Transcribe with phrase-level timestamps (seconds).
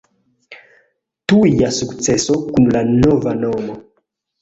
[1.33, 3.83] Tuja sukceso kun la nova nomo.